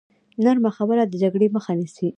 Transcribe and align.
نرمه 0.43 0.69
خبره 0.77 1.03
د 1.07 1.13
جګړې 1.23 1.47
مخه 1.55 1.71
نیسي. 1.79 2.07